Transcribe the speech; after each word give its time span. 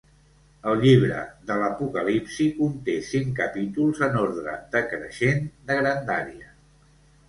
El 0.69 0.79
llibre 0.85 1.19
de 1.49 1.57
l'Apocalipsi 1.65 2.49
conté 2.63 2.97
cinc 3.11 3.31
capítols 3.43 4.05
en 4.11 4.21
ordre 4.27 4.59
decreixent 4.81 5.49
de 5.71 5.83
grandària. 5.85 6.57